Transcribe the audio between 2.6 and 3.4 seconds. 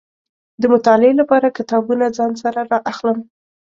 را اخلم.